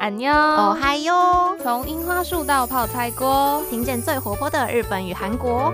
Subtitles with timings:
[0.00, 1.54] 俺妞哦嗨哟。
[1.62, 3.62] 从樱花树到泡菜锅。
[3.68, 5.70] 听见最活泼的日本与韩国。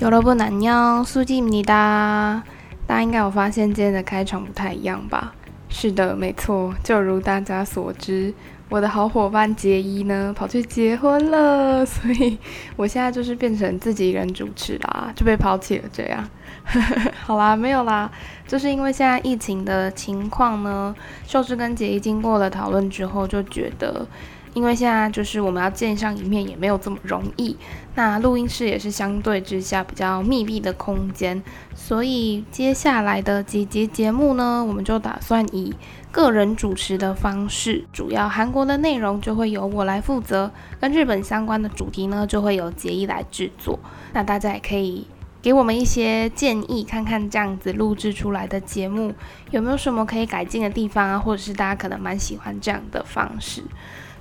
[0.00, 2.42] 有萝卜男妞苏基米达
[2.86, 5.32] 大家应该有发现今天的开场不太一样吧？
[5.70, 8.34] 是的没错就如大家所知
[8.68, 12.36] 我的好伙伴杰伊呢跑去结婚了， 所以
[12.76, 16.28] 我现在就是变成自己一人主持啦，就被抛弃了这样。
[17.24, 18.10] 好啦，没有啦，
[18.46, 20.94] 就是因为现在疫情的情况呢，
[21.26, 24.06] 秀智跟杰伊经过了讨论之后，就觉得。
[24.54, 27.56] 因为现在就是我们要见上一面也没有这么容易，
[27.94, 31.42] 那录音室也是相对之下比较密闭的空间，
[31.74, 35.74] 所以接下来的几集节目呢，我们就打算以
[36.10, 43.78] 个人主持的方式，主要韩国的内容就会由我来负责，跟日本相关的主题呢就会由杰伊来制作。
[44.12, 45.06] 那大家也可以
[45.40, 49.14] 给我们一些建议，看看这样子录制出来的节目
[49.50, 53.62] 有没有什么可以改进的地方啊，或者是大家可能蛮喜欢这样的方式。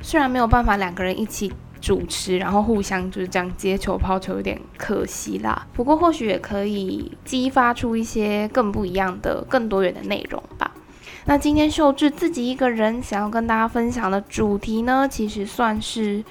[0.01, 5.65] 虽然没有办法两个人一起主持，然后互相就是这样接球抛球，有点可惜啦。
[5.73, 10.71] 不过或许也可以激发出一些更不一样的、更多元的内容吧。
[11.25, 16.23] 那今天秀智自己一个人想要跟大家分享的主题呢，其实算是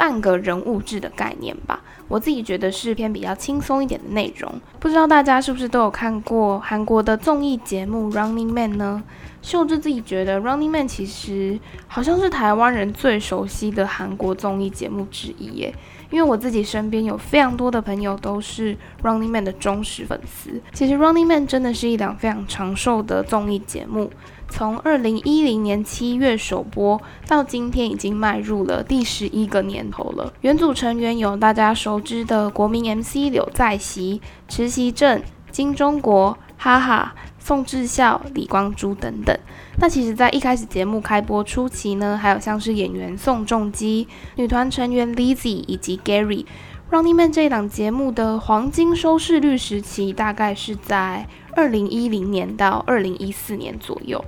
[0.00, 1.78] 半个人物志的概念吧。
[2.08, 4.50] 我自己觉得是偏比较轻松一点的内容。
[4.78, 9.02] 不知道大家是不是都有看过韩国的综艺节目《Running Man》呢？
[9.42, 15.74] 秀智自己觉得《Running Man》其实好像是台湾人最熟悉的韩国综艺节目之一耶。
[16.10, 20.60] 因为我自己身边有非常多的朋友都是《Running Man》的忠实粉丝。
[20.72, 24.10] 其实《Running Man》真的是一档非常长寿的综艺节目，
[24.50, 30.32] 从二零一零年七月首播到今天，已经迈入了第十一个年头了。
[30.42, 37.14] 原组成员有大家熟知的国民 MC 柳在熙、池熙正、金钟国、哈哈。
[37.42, 39.36] 宋智孝、李光洙等等。
[39.78, 44.06] 那其实，在一开始节目开播初期呢，还有像是演员宋仲基、
[44.36, 46.44] 女团成员 Lizzy 以及 Gary。
[46.90, 54.22] Running Man 这一档节目的黄金收视率时期，大概是在二零一零年到二零一四年左右。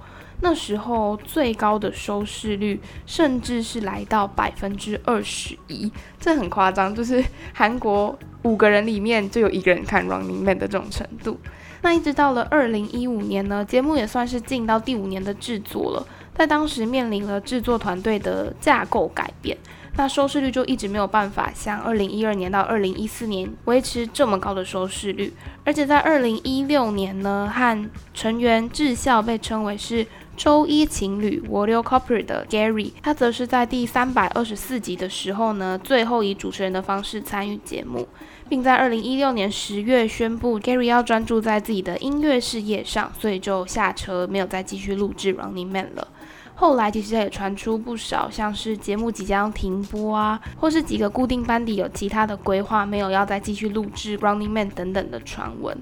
[0.45, 11.39] 那时候最高的收视率，甚至是来到百分之二十一，这很夸张，就是韩国五个人里面就有一个人看 Running Man 的这种程度。
[11.83, 16.07] 那一直到了二零一五年呢，节目也算是进到第五年的制作了。
[16.35, 19.57] 在当时面临了制作团队的架构改变，
[19.97, 25.33] 那收视率就一直没有办法像二零一二年到二零一四年维持这么高的收视率。
[25.65, 30.07] 而且在二零一六年呢，和成员智孝被称为是
[30.43, 38.09] 周一情侣 w a r r i o Couple 的 Gary，他则是在第三百二十四集的时候呢，最后以主持人的方式参与节目。
[38.49, 46.09] 并在二零一六年十月宣布，Gary 要专注在自己的音乐事业上，所以就下车，没有再继续录制《Running Man》了。
[46.55, 55.77] 后来其实也传出不少，像是节目即将停播啊，或是几个固定班底有其他的规划，没有要再继续录制《Running Man》等等的传闻。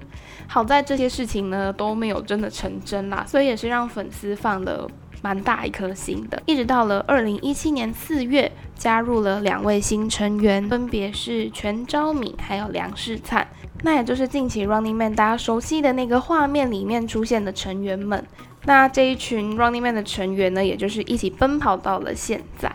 [0.46, 4.88] 好在这些事情呢都没有真的成真啦，所以也是让粉丝放了。
[5.22, 13.46] 蛮大一颗心的，一直到了二零一七年四月，加入了两位新成员，分别是全昭敏还有梁世灿，
[13.82, 18.24] 那也就是近期 Running Man 大家熟悉的那个画面里面出现的成员们。
[18.64, 22.70] 那这一群 Running Man 的成员呢，也就是一起奔跑到了现在。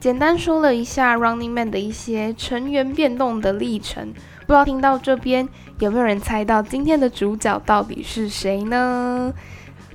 [0.00, 4.12] 简单说了一下 Running Man 的一些成员变动的历程，
[4.46, 9.32] 不知道听到这边有没有人猜到今天的主角到底是谁呢？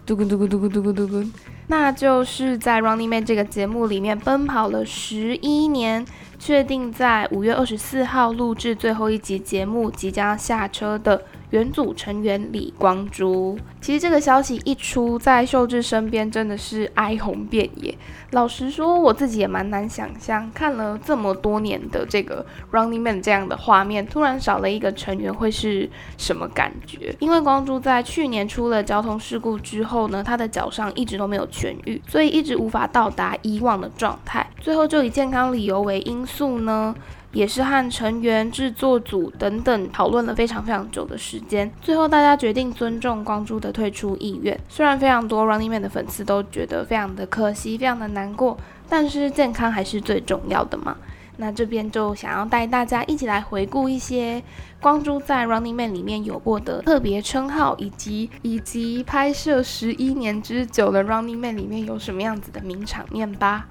[0.06, 1.30] 嘟咕嘟咕嘟咕嘟咕嘟咕。
[1.68, 6.06] 那就是在《Running Man》这个节目里面奔跑了十一年，
[6.38, 11.24] 确定在五月二十四号录制最后一集节目，即将下车的。
[11.54, 17.96] 原组成员李光洙，其实这个消息一出，在秀智身边真的是哀鸿遍野。
[18.32, 25.88] 老实说，我自己也蛮难想象，看了这么多年的这个 Running Man 这样的画面，突然少了一个成员会是
[26.18, 27.16] 什么感觉？
[27.20, 34.50] 因为光洙在去年出了交通事故之后呢，他的脚上一直都没有痊愈，所以一直无法到达以往的状态。
[34.60, 36.96] 最后就以健康理由为因素呢。
[37.34, 44.58] 也是和成员、制作组等等讨论了非常非常久的时间，最后大家决定尊重光洙的退出意愿。
[44.70, 48.56] 虽然非常多 Running Man 的粉丝都觉得非常的可惜、非常的难过，
[48.88, 50.96] 但是健康还是最重要的嘛。
[51.38, 54.44] 那这边就想要带大家一起来回顾一些
[54.80, 63.66] 光洙在 Running Man 里面有过的特别称号，以及以及拍摄十一年之久的 Running Man 里面有什么样子的名场面吧。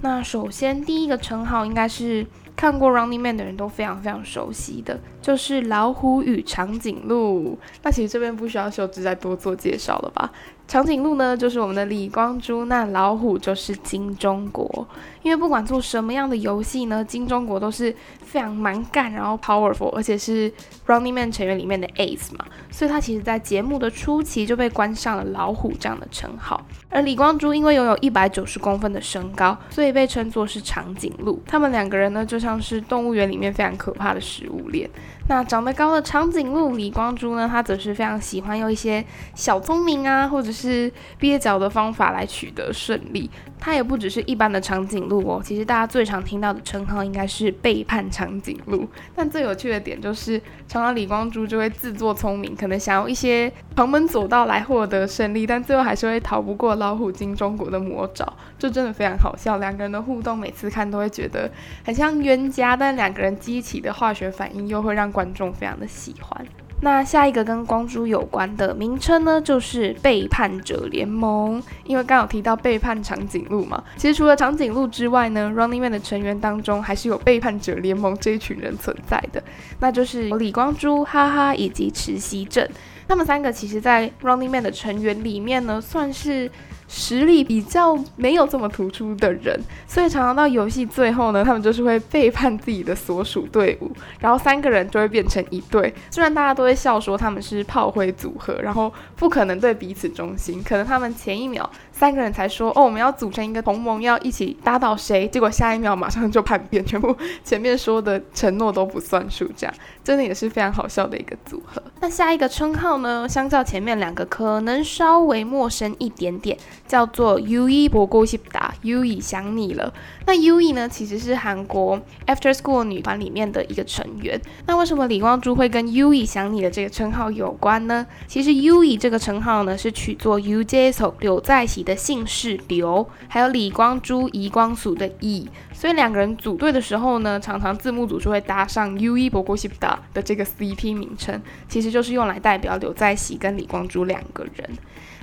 [0.00, 2.26] 那首先第一个称号应该是。
[2.56, 7.58] 看过《Running Man》的人都非常非常熟悉的，就是老虎与长颈鹿。
[7.82, 10.30] 那其实这边不需要秀智再多做介绍了吧？
[10.68, 14.86] 长颈鹿呢，就是我们的李光洙；那老虎就是金钟国。
[15.22, 17.92] 因为不管做什么样的游戏呢，金钟国都是
[18.22, 20.52] 非常蛮干，然后 powerful，而且是
[20.86, 26.64] Running Man 成员里面的 ace 嘛，所以他其实在节目的初期就被冠上了老虎这样的称号。
[26.88, 31.40] 而李光洙因为拥有一百九十公分的身高，所以被称作是长颈鹿。
[31.46, 34.88] 他们两个人呢，就像是动物园里面非常可怕的食物链。
[35.28, 39.04] 那长得高的长颈鹿李光洙呢，他则是非常喜欢用一些
[39.34, 43.28] 小聪明啊，或者是蹩脚的方法来取得胜利。
[43.58, 48.86] 他也不只是一般的长颈鹿哦，其实大家最常听到的称号应该是背叛长颈鹿。
[49.16, 50.38] 但最有趣的点就是，
[50.68, 59.58] 常常李光洙就会自作聪明，可能想要一些旁门左道来获得胜利，但最后还是会逃不过老虎金钟国的魔爪，就真的非常好笑。
[59.58, 61.50] 两个人的互动，每次看都会觉得
[61.84, 66.46] 很像冤家，但两个人激起的化学反应又会让观众非常的喜欢。
[66.82, 71.62] 那下一个跟光珠有关的名称呢，就是背叛者联盟。
[71.84, 79.42] 因为刚有提到背叛长颈鹿嘛，其实除了长颈鹿之外呢，Running Man 的成员当中还是有背叛者联盟这一群人存在的，
[79.80, 82.68] 那就是李光洙、哈哈以及池溪正。
[83.08, 86.50] 他们三个其实，在 Running Man 的成员里面呢，算是。
[86.88, 93.90] 实力比较没有这么突出的人，所以常常到游戏最后呢，他们就是会背叛自己的所属队伍，
[94.20, 95.92] 然后三个人就会变成一队。
[96.10, 109.74] 虽然大家都会笑说他们是炮灰组合，然后不可能对彼此忠心，可能他们前一秒三个人才说哦我们要组成一个同盟，要一起打倒谁，结果下一秒马上就叛变，全部前面说的承诺都不算数，这样
[110.04, 111.82] 真的也是非常好笑的一个组合。
[112.00, 116.56] 那下一个称号呢，相较前面两个可能稍微陌生一点点。
[116.86, 119.92] 叫做 U E 博过西达 U E 想你了。
[120.26, 124.40] 那 U E 呢，其实是韩国 After School 女团里面的一个成员。
[124.66, 128.06] 那为什么李光洙会跟 U E 想你的这个称号有关呢？
[128.26, 135.48] 其实 U E 这个称号呢，是取作 U J S O 柳在熙的姓氏刘，还有李光洙怡光俗的 E，。
[135.72, 144.70] 所以两个人组队的时候呢，常常字幕组就会搭上 U E 博过西达的这个 CP 名称，其实就是用来代表柳在熙跟李光洙两个人。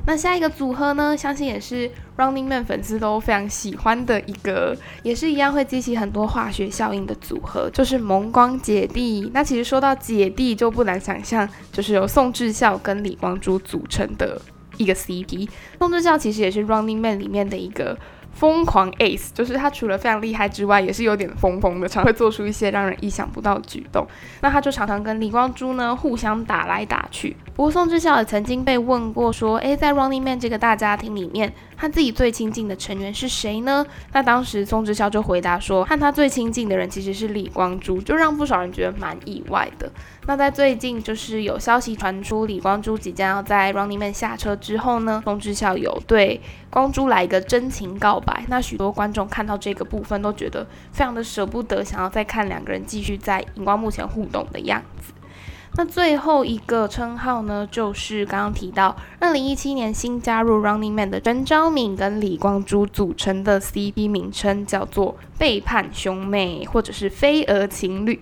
[0.06, 9.32] 那下一个组合呢，相信也是 Running Man 粉丝都非常喜欢的一个，也是一样会激起很多化学效应的组合，就是蒙光姐弟。
[9.34, 14.42] 那其实说到姐弟，就不难想象，就是由宋智孝跟李光洙组成的
[14.78, 15.48] 一个 CP。
[15.80, 17.98] 宋智孝其实也是 Running Man 里面的一个。
[18.34, 24.06] 疯狂 ace 就是他除了非常厉害之外，也是有点疯疯的，常会做出一些让人意想不到的举动。
[24.42, 27.36] 那他就常常跟李光洙呢互相打来打去。
[27.56, 31.54] 不过宋智孝也曾经被问过说，诶，在 Running Man 这个大家庭里面，
[31.84, 33.86] 他自己最亲近的成员是谁呢？
[34.14, 39.92] 那当时宋智孝就回答说，和他最亲近的人其实是李光洙，就让不少人觉得蛮意外的。
[40.26, 46.40] 那在最近就是有消息传出李光洙即将要在 Running Man 下车之后呢，宋智孝有对
[46.70, 48.46] 光洙来一个真情告白。
[48.48, 55.13] 那许多观众看到这个部分都觉得非常的舍不得，想要再看两个人继续在荧光幕前互动的样子。
[55.76, 68.20] 那最后一个称号呢，就是刚刚提到，二零一七年新加入 Running Man 的陈昭敏跟李光洙组成的 CP 名称叫做背叛兄妹，或者是飞蛾情侣。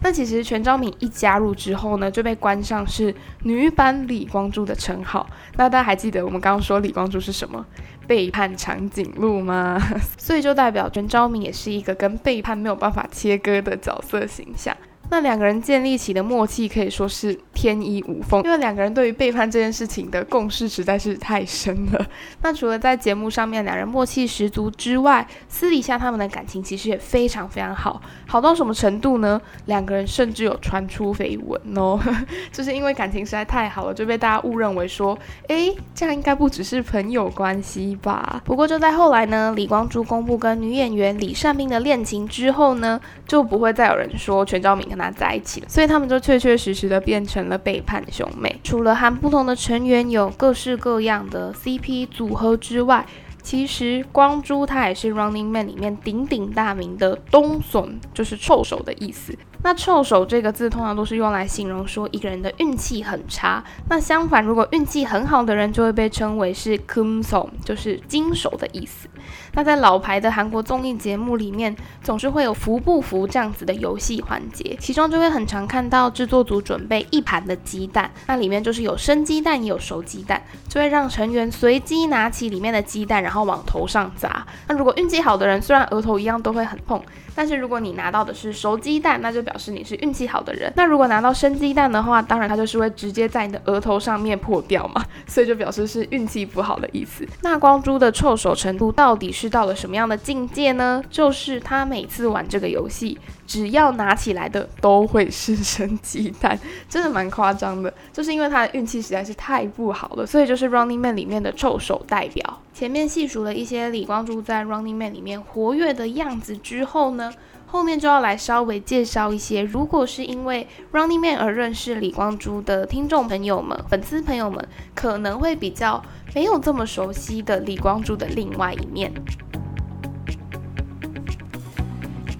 [0.00, 5.28] 那其实全昭敏一加入之后呢，就被冠上是女版李光洙的称号。
[5.56, 7.66] 那大家还记得我们刚刚说李光洙是什么？
[8.06, 9.78] 背叛长颈鹿吗？
[10.16, 14.74] 所以就代表全昭敏也是一个跟背叛没有办法切割的角色形象。
[15.14, 22.06] 那两个人建立起的默契可以说是天衣无缝，因为两个人对于背叛这件事情的共识实在是太深了。
[22.42, 29.40] 那除了在节目上面两人默契十足之外，私底下他们的感情其实也非常非常好，好到什么程度呢？
[29.66, 31.96] 两个人甚至有传出绯闻哦，
[32.50, 35.16] 就是因为感情实在太好了，就被大家误认为说，
[35.46, 38.42] 诶，这样应该不只是朋友关系吧？
[38.44, 44.84] 不过就在后来呢，李光洙公布跟女演员李善斌的恋情之后呢，就不会再有人说全昭敏。
[44.94, 48.60] 跟他在一起了，所以他们就确确实实的变成了背叛兄妹。
[48.62, 53.04] 除了和不同的成员有各式各样的 CP 组合之外，
[53.42, 59.36] 其实光洙他也是 Running Man 里面鼎鼎大名的东笋，就是臭手的意思。
[59.62, 63.64] 那臭手这个字通常都是用来形容说一个人的运气很差。
[63.88, 69.08] 那相反，如果运气很好的人，就会被称为是 kum s o n 就是金手的意思。
[69.54, 84.46] 那在老牌的韩国综艺节目里面，总是会有服不服这样子的游戏环节，其中就会很常看到制作组准备一盘的鸡蛋，那里面就是有生鸡蛋也有熟鸡蛋，就会让成员随机拿起里面的鸡蛋，然后往头上砸。
[84.68, 87.02] 那如果运气好的人，虽然额头一样都会很痛，
[87.34, 90.72] 但是如果你拿到的是熟鸡蛋，那就表示你是运气好的人。
[90.76, 97.26] 那如果拿到生鸡蛋的话，当然它就是会直接在你的额头上面破掉嘛，所以就表示是运气不好的意思。
[97.42, 101.02] 那光珠的臭手程度到底是到了什么样的境界呢？
[101.10, 107.92] 就是他每次玩这个游戏，只要拿起来的都会是生鸡蛋，真的蛮夸张的。
[108.12, 112.60] 就是因为他的运气实在是太不好了，所以就是 Running Man 里面的臭手代表。
[112.74, 117.32] 前面细数了一些李光洙在 Running Man 里面活跃的样子之后呢，
[117.66, 126.02] 后面就要来稍微介绍一些，如果是因为 Running Man 而认识李光洙的听众朋友们、粉丝朋友们，可能会比较
[126.34, 129.12] 没有这么熟悉的李光洙的另外一面。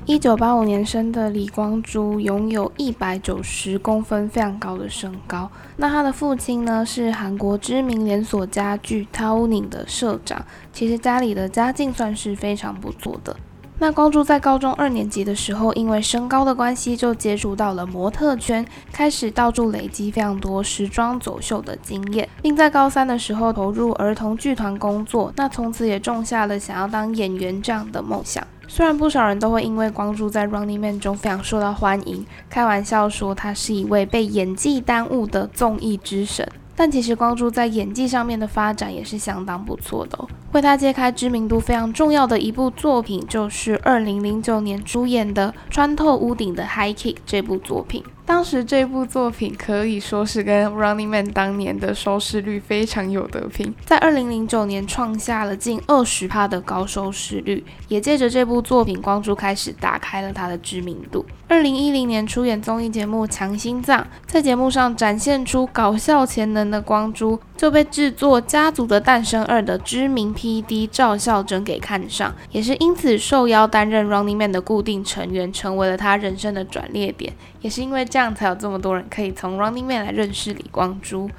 [0.07, 5.51] 一九八五年生的李光洙拥有一百九十公分，非常高的身高。
[5.79, 10.45] 那他的父亲呢是韩国知名连锁家具 t a o n i n g 的社长，
[10.75, 13.35] 其实家里的家境算是非常不错的。
[13.79, 25.33] 那光洙在高中二年级的时候，因为身高的关系，就接触到了模特圈，开始到处累积非常多时装走秀的经验，并在高三的时候投入儿童剧团工作。
[25.37, 28.47] 那从此也种下了想要当演员这样的梦想。
[28.67, 40.19] 虽然不少人都会因为光洙在 Running Man 中非常受到欢迎，开玩笑说他是一位被演技耽误的综艺之神，但其实光洙在演技上面的发展也是相当不错的。
[40.55, 48.05] 为他揭开知名度非常重要的一部作品，就是2009年出演的《穿透屋顶的 High Kick》这部作品。
[48.27, 61.27] 当时这部作品可以说是跟 Running Man 当年的收视率非常有得拼，在二零零九年创下了近二十趴的高收视率，也借着这部作品，光洙开始打开了他的知名度。
[61.47, 70.87] 二零一零年出演综艺节目《强心脏》，在节目上展现出搞笑潜能的光洙，就被制作《家族的诞生二》的知名 P.D.
[70.89, 77.33] 赵孝真给看上，也是因此受邀担任 Running Man 的固定成员，成为了他人生的转捩点，
[77.63, 78.05] 也是因为。
[78.05, 81.31] 这样才有这么多人可以从 Running Man 来认识李光洙。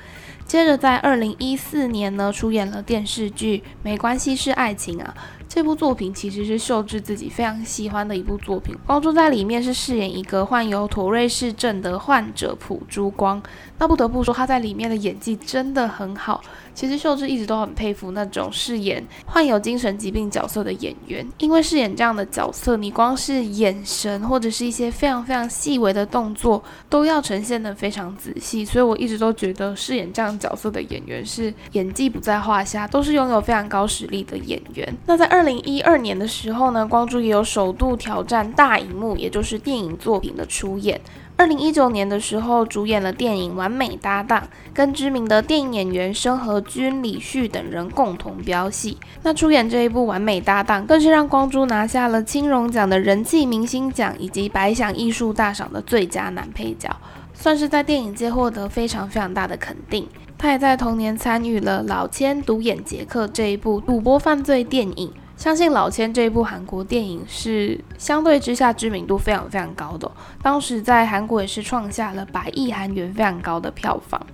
[0.48, 5.14] 接着在二零一四年呢，出演了电视剧《没关系是爱情》啊。
[5.56, 8.76] 这部作品其实是秀智自己非常喜欢的一部作品。
[8.86, 13.42] 光洙在里面是饰演一个患有妥瑞氏症的患者朴珠光。
[13.78, 16.42] 那不得不说他在里面的演技真的很好。
[16.74, 28.66] 其实秀智一直都很佩服那种饰演患有精神疾病角色的演员，因为饰演这样的角色，你光是眼神或者是一些非常非常细微的动作都要呈现的非常仔细。
[28.66, 34.94] 所以我一直都觉得饰演这样角色的演员是演技不在话下，都是拥有非常高实力的演员。
[35.06, 41.00] 那在二零一二年的时候呢，光洙也有首度挑战大荧幕，也就是电影作品的出演。
[41.38, 44.42] 二零一九年的时候，主演了电影《完美搭档》，
[44.74, 48.98] 跟知名的电影演员申河君、李旭等人共同飙戏。
[49.24, 56.90] 那出演这一部《完美搭档》，更是让光洙拿下了青龙奖的人气明星奖，以及百想艺术大赏的最佳男配角，
[57.34, 60.08] 算是在电影界获得非常非常大的肯定。
[60.38, 65.12] 他也在同年参与了老千独演杰克这一部赌博犯罪电影。
[65.38, 70.10] 相信老千这一部韩国电影是相对之下知名度非常非常高的，
[70.42, 74.26] 当时在韩国也是创下了百亿韩元非常高的票房。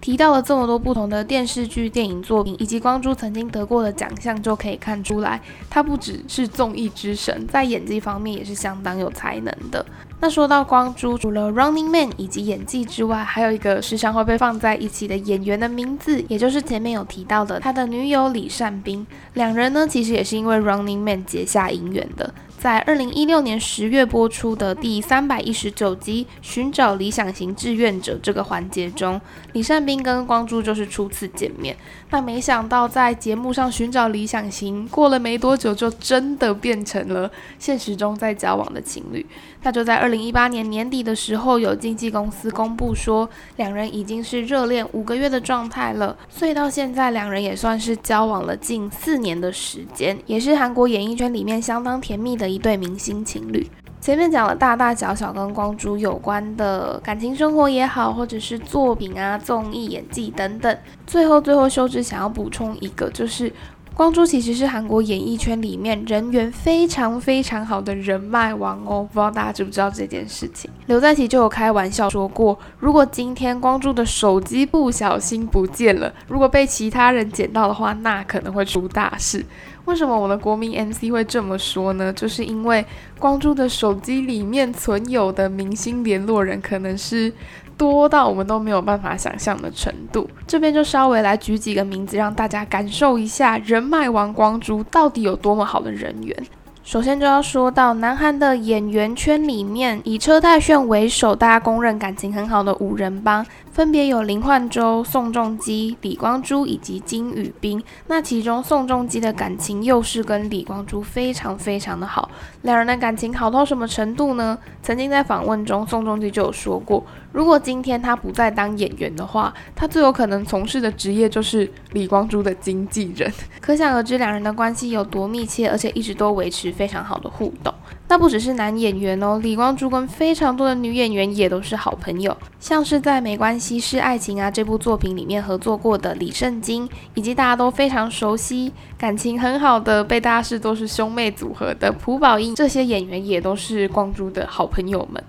[0.00, 9.84] 提到了这么多不同的电视剧、电影作品，以及光洙曾经得过的奖项，就可以看出来，他不只是综艺之神，在演技方面也是相当有才能的。
[10.18, 19.06] 那说到光洙，除了 Running Man 以及演技之外，还有一个时常会被放在一起的演员的名字，也就是前面有提到的他的女友李善斌。
[19.34, 22.32] 两人呢，其实也是因为 Running Man 结下姻缘的。
[22.58, 29.20] 在二零一六年十月播出的第三百一十九集《寻找理想型志愿者》这个环节中，
[29.52, 31.76] 李善斌跟光洙就是初次见面。
[32.10, 39.24] 那没想到在节目上寻找理想型，过了没多久就真的变成了现实中在交往的情侣。
[39.62, 46.16] 那就在二零一八年年底的时候，有经纪公司公布说，两人已经是热恋五个月的状态了。
[46.28, 52.46] 所以到现在，两人也算是交往了近四年的时间，也是韩国演艺圈里面相当甜蜜的。
[52.56, 53.68] 一对明星情侣，
[54.00, 60.74] 前面讲了大大小小跟光洙有关的感情生活也好，或者是作品啊、综艺、演技等等。
[61.06, 63.52] 最后，最后，秀智想要补充一个，就是
[63.92, 69.06] 光洙其实是韩国演艺圈里面人缘非常非常好的人脉王哦。
[69.12, 70.70] 不知道大家知不知道这件事情？
[70.86, 79.44] 刘在熙就有开玩笑说过，如果今天光洙的手机不小心不见了，如果被其他人捡到的话，那可能会出大事。
[79.86, 82.12] 为什么我的国民 MC 会这么说呢？
[82.12, 82.84] 就是因为
[83.18, 87.32] 光洙的手机里面存有的明星联络人，可能是
[87.76, 90.28] 多到我们都没有办法想象的程度。
[90.46, 96.36] 这边就稍微来举几个名字，让大家感受一下人脉王光洙到底有多么好的人缘。
[96.82, 103.44] 首先就要说到南韩的演员圈里面，以车太铉为首，大家公认感情很好的五人帮，
[103.76, 107.84] 分别有林焕洲、宋仲基、李光洙以及金宇彬。
[108.06, 112.30] 那其中宋仲基的感情又是跟李光洙非常非常的好，
[112.62, 114.56] 两人的感情好到什么程度呢？
[114.82, 123.30] 曾经在访问中，宋仲基就有说过，如果今天他不再当演员的话，他最有可能从事的职业就是李光洙的经纪人。
[123.60, 126.72] 可想而知，两人的关系有多密切，而且一直都维持。
[126.72, 127.74] 非常好的互动，
[128.08, 145.22] 那不只是男演员哦，李光洙跟非常多的女演员也都是好朋友，像是在《没关系是爱情啊》这部作品里面合作过的李圣经，以及大家都非常熟悉、感情很好的被大家视作是兄妹组合的朴宝英，这些演员也都是光洙的好朋友们。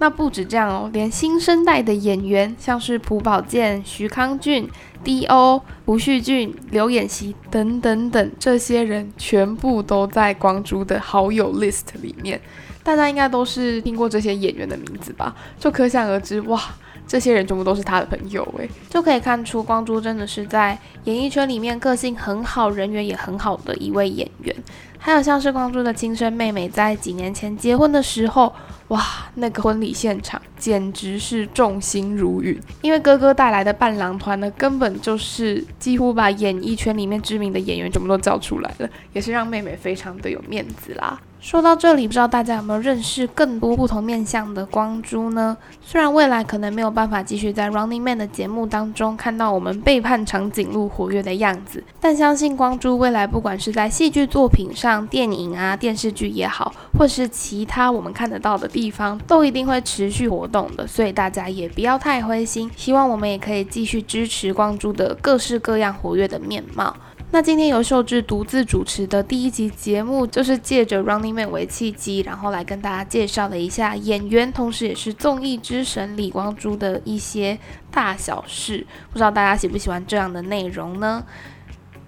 [0.00, 4.68] 那不止这样哦，连新生代的演员，像是朴宝剑、徐康俊、
[5.04, 12.40] D.O、胡旭俊、刘演熙等等等，这些人全部都在光洙的好友 list 里面。
[12.82, 15.34] 大家应该都是听过这些演员的名字吧？
[15.58, 16.60] 就可想而知，哇，
[17.06, 24.54] 这些人全部都是他的朋友诶，就可以看出光洙真的是在演艺圈里面个性很好、人缘也很好的一位演员。
[24.98, 28.52] 还有像是光洙的亲生妹妹，在几年前结婚的时候。
[28.88, 29.02] 哇，
[29.36, 41.18] 那个婚礼现场简直是众星如云，因为哥哥带来的伴郎团呢，根本就是几乎把演艺圈里面知名的演员全部都叫出来了，也是让妹妹非常的有面子啦。
[41.44, 45.54] 说到这里，不知道大家有没有认识更多不同面向的光洙呢？
[45.82, 60.86] 虽然未来可能没有办法继续在 Running Man 的节目当中看到我们背叛长颈鹿活跃的样子，但相信光洙未来不管是在戏剧作品上、电影啊、电视剧也好，或是其他我们看得到的地方，都一定会持续活动的。
[60.86, 66.96] 所以大家也不要太灰心，希望我们也可以继续支持光洙的各式各样活跃的面貌。
[67.30, 77.58] 那今天由秀智独自主持的第一集节目，就是借着 Running Man 为契机，然后来跟大家介绍了一下演员，同时也是综艺之神李光洙的一些
[77.90, 78.86] 大小事。
[79.10, 81.24] 不知道大家喜不喜欢这样的内容呢？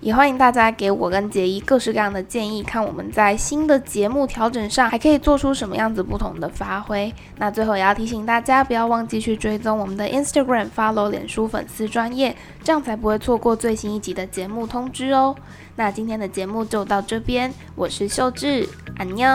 [0.01, 7.13] 也欢迎大家给我跟杰伊各式各样的建议，看我们在新的节目调整上还可以做出什么样子不同的发挥。
[7.39, 15.35] 那最后也要提醒大家，不要忘记去追踪我们的 Instagram、follow 脸书粉丝专业，这样才不会错过最新一集的节目通知哦。
[15.75, 18.69] 那今天的节目就到这边，我是秀智，
[18.99, 19.27] 安妞。